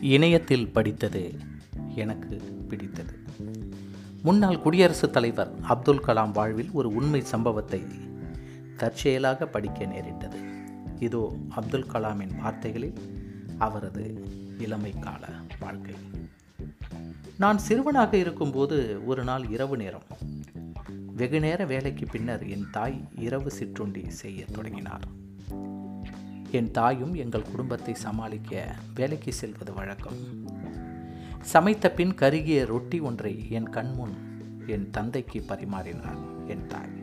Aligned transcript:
இணையத்தில் 0.00 0.68
படித்தது 0.68 1.38
எனக்கு 1.94 2.36
பிடித்தது. 2.68 3.18
முன்னாள் 4.22 4.60
குடியரசுத் 4.60 5.12
தலைவர் 5.12 5.54
அப்துல் 5.62 6.04
கலாம் 6.04 6.32
வாழ்வில் 6.32 6.70
ஒரு 6.72 6.88
உண்மை 6.88 7.20
சம்பவத்தை 7.20 7.82
தற்செயலாக 8.76 9.46
படிக்க 9.46 9.84
நேரிட்டது. 9.84 10.38
இதோ 10.98 11.36
அப்துல் 11.48 11.86
கலாமின் 11.86 12.40
வார்த்தைகளில் 12.42 12.98
அவரது 13.58 14.28
இளமை 14.58 14.94
கால 15.00 15.26
வாழ்க்கை. 15.60 15.94
நான் 17.38 17.58
சிறுவனாக 17.58 18.16
இருக்கும்போது 18.16 19.00
ஒரு 19.06 19.24
நாள் 19.24 19.48
இரவு 19.48 19.76
நேரம் 19.76 20.02
வெகு 21.16 21.40
நேர 21.40 21.64
வேலைக்கு 21.64 22.06
பின்னர் 22.06 22.46
என் 22.46 22.66
தாய் 22.70 23.08
இரவு 23.16 23.50
சிற்றுண்டி 23.50 24.10
செய்ய 24.10 24.44
தொடங்கினார். 24.44 25.18
என் 26.52 26.70
தாயும் 26.70 27.14
எங்கள் 27.14 27.50
குடும்பத்தை 27.50 27.94
சமாளிக்க 27.94 28.74
வேலைக்கு 28.94 29.32
செல்வது 29.32 29.72
வழக்கம். 29.74 30.18
சமைத்த 31.40 31.90
பின் 31.90 32.14
கருகிய 32.14 32.64
ரொட்டி 32.64 33.00
ஒன்றை 33.00 33.50
என் 33.50 33.68
கண்முன் 33.70 34.14
என் 34.66 34.90
தந்தைக்கு 34.90 35.40
பரிமாறினார் 35.48 36.20
என் 36.46 36.66
தாய். 36.66 36.96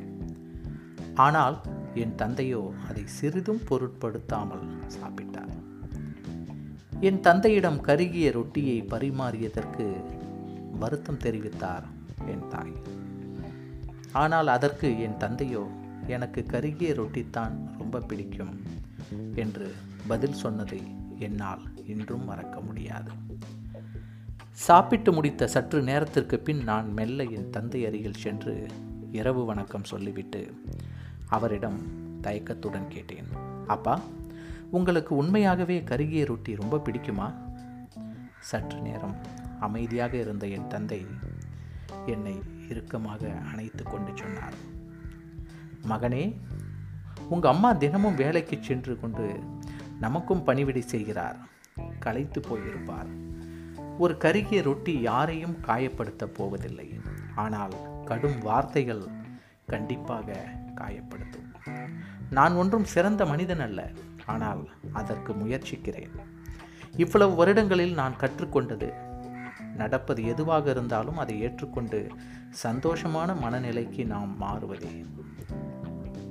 ஆனால் 1.16 1.58
என் 1.94 2.16
தந்தையோ 2.16 2.74
அதை 2.90 3.04
சிறிதும் 3.06 3.64
பொருட்படுத்தாமல் 3.68 4.66
சாப்பிட்டார். 4.88 5.54
என் 7.00 7.20
தந்தையிடம் 7.20 7.82
கருகிய 7.82 8.32
ரொட்டியை 8.32 8.82
பரிமாறியதற்கு 8.82 9.86
வருத்தம் 10.80 11.24
தெரிவித்தார் 11.24 11.88
என் 12.26 12.48
தாய். 12.50 12.76
ஆனால் 14.12 14.48
அதற்கு 14.48 15.00
என் 15.00 15.18
தந்தையோ 15.18 15.68
எனக்கு 16.08 16.44
கருகிய 16.46 16.94
ரொட்டித்தான் 16.94 17.56
ரொம்ப 17.78 18.00
பிடிக்கும். 18.00 18.54
என்று 19.36 19.76
பதில் 20.08 20.34
சொன்னதை 20.34 20.82
என்னால் 21.20 21.86
இன்றும் 21.86 22.26
மறக்க 22.26 22.60
முடியாது. 22.60 23.12
சாப்பிட்டு 24.52 25.14
முடித்த 25.14 25.48
சற்று 25.48 25.82
நேரத்திற்கு 25.82 26.40
பின் 26.40 26.64
நான் 26.64 26.94
மெல்ல 26.94 27.24
என் 27.24 27.50
தந்தை 27.50 27.86
அருகில் 27.86 28.14
சென்று 28.14 28.66
இரவு 29.12 29.46
வணக்கம் 29.46 29.84
சொல்லிவிட்டு 29.84 30.54
அவரிடம் 31.28 31.80
தயக்கத்துடன் 32.22 32.88
கேட்டேன். 32.88 33.28
அப்பா 33.68 34.02
உங்களுக்கு 34.72 35.16
உண்மையாகவே 35.16 35.84
கருகிய 35.84 36.26
ரொட்டி 36.26 36.56
ரொம்ப 36.56 36.82
பிடிக்குமா? 36.86 37.34
சற்று 38.40 38.80
நேரம் 38.80 39.16
அமைதியாக 39.60 40.18
இருந்த 40.18 40.48
என் 40.48 40.68
தந்தை 40.68 41.06
என்னை 42.06 42.42
இறுக்கமாக 42.70 43.32
அணைத்து 43.52 43.84
கொண்டு 43.84 44.12
சொன்னார். 44.16 44.54
மகனே 45.90 46.36
உங்கள் 47.30 47.52
அம்மா 47.52 47.74
தினமும் 47.74 48.16
வேலைக்கு 48.16 48.58
சென்று 48.62 49.00
கொண்டு 49.00 49.40
நமக்கும் 50.00 50.44
பணிவிடை 50.44 50.82
செய்கிறார். 50.82 51.38
களைத்து 52.00 52.42
போயிருப்பார். 52.42 53.36
ஒரு 53.98 54.18
கருகிய 54.18 54.62
ரொட்டி 54.62 55.02
யாரையும் 55.02 55.58
காயப்படுத்தப் 55.68 56.34
போவதில்லை. 56.34 57.00
ஆனால் 57.36 58.04
கடும் 58.06 58.40
வார்த்தைகள் 58.40 59.04
கண்டிப்பாக 59.66 60.46
காயப்படுத்தும். 60.76 61.54
நான் 62.30 62.54
ஒன்றும் 62.54 62.84
சிறந்த 62.84 63.26
மனிதன் 63.26 63.60
அல்ல. 63.60 63.90
ஆனால் 64.26 64.70
அதற்கு 64.94 65.34
முயற்சிக்கிறேன். 65.34 66.12
இவ்வளவு 66.98 67.36
வருடங்களில் 67.36 67.94
நான் 67.94 68.16
கற்றுக்கொண்டது. 68.20 68.94
நடப்பது 69.76 70.26
எதுவாக 70.26 70.70
இருந்தாலும் 70.70 71.18
அதை 71.18 71.42
ஏற்றுக்கொண்டு 71.42 72.08
சந்தோஷமான 72.64 73.36
மனநிலைக்கு 73.44 74.06
நாம் 74.06 74.38
மாறுவதே. 74.38 75.06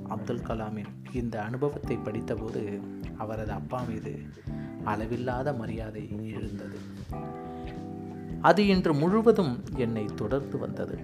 அப்துல் 0.07 0.45
கலாமின் 0.47 0.93
இந்த 1.13 1.41
அனுபவத்தை 1.41 1.97
படித்தபோது 1.97 2.81
அவரது 3.17 3.51
அப்பா 3.51 3.83
மீது 3.89 4.21
அளவில்லாத 4.83 5.53
மரியாதை 5.53 6.33
எழுந்தது. 6.33 6.79
அது 8.41 8.67
இன்று 8.67 8.93
முழுவதும் 8.93 9.63
என்னை 9.75 10.05
தொடர்ந்து 10.15 10.57
வந்தது. 10.57 10.99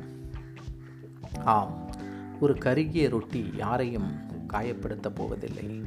ஆம் 1.43 1.91
ஒரு 2.39 2.57
கருகிய 2.57 3.09
ரொட்டி 3.09 3.53
யாரையும் 3.57 4.11
காயப்படுத்தப் 4.53 5.15
போவதில்லை. 5.15 5.81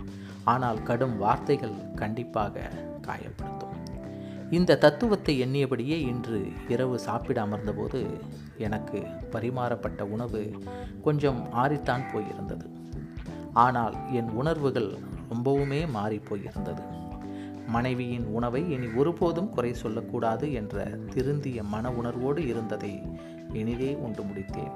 ஆனால் 0.44 0.82
கடும் 0.82 1.16
வார்த்தைகள் 1.16 1.76
கண்டிப்பாக 1.94 2.70
காயப்படுத்தும். 3.02 3.74
இந்த 4.50 4.78
தத்துவத்தை 4.78 5.44
எண்ணியபடியே 5.44 5.98
இன்று 6.00 6.48
இரவு 6.68 6.98
சாப்பிட 6.98 7.44
அமர்ந்தபோது 7.44 8.06
எனக்கு 8.56 9.06
பரிமாறப்பட்ட 9.32 10.02
உணவு 10.02 10.62
கொஞ்சம் 11.02 11.48
ஆறித்தான் 11.52 12.04
போயிருந்தது. 12.12 12.84
ஆனால் 13.56 13.96
என் 14.12 14.30
உணர்வுகள் 14.30 14.90
ரொம்பவுமே 15.30 15.80
மாறிப்போயிருந்தது 15.94 16.84
மனைவியின் 17.66 18.24
உணவை 18.24 18.70
இனி 18.70 18.86
ஒருபோதும் 18.86 19.50
குறை 19.50 19.74
சொல்லக்கூடாது 19.74 20.52
என்ற 20.52 20.84
திருந்திய 21.14 21.62
மன 21.62 21.90
உணர்வோடு 21.90 22.46
இருந்ததை 22.46 23.02
இனிதே 23.52 23.94
உண்டு 23.94 24.22
முடித்தேன். 24.22 24.72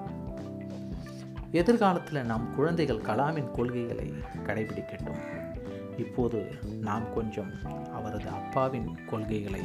எதிர்காலத்தில் 1.50 2.24
நம் 2.24 2.54
குழந்தைகள் 2.54 3.00
கலாமின் 3.00 3.50
கொள்கைகளை 3.50 4.12
கடைபிடிக்கட்டும். 4.46 5.20
இப்போது 5.96 6.54
நாம் 6.80 7.14
கொஞ்சம் 7.14 7.50
அவரது 7.94 8.28
அப்பாவின் 8.28 8.90
கொள்கைகளை 9.10 9.62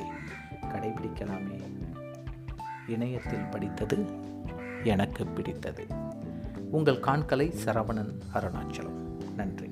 கடைபிடிக்கலாமே. 0.62 1.60
இணையத்தில் 2.88 3.50
படித்தது 3.52 4.06
எனக்கு 4.84 5.26
பிடித்தது. 5.26 5.88
உங்கள் 6.72 7.00
காண்களை 7.00 7.54
சரவணன் 7.66 8.14
அருணாச்சலம். 8.34 9.05
நன்றி 9.36 9.70